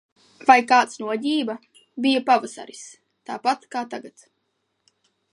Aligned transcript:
Vai 0.49 0.55
kāds 0.69 0.95
noģība? 1.01 1.55
Bija 2.05 2.23
pavasaris. 2.29 2.81
Tāpat 3.31 3.67
kā 3.77 3.83
tagad. 3.93 4.25